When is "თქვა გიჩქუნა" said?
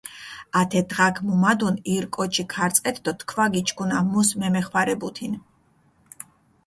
3.19-3.97